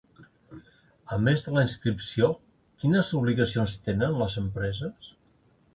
[1.15, 2.31] A més de la inscripció,
[2.85, 5.17] quines obligacions tenen les empreses?